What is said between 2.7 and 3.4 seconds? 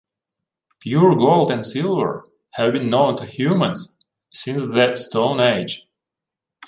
been known to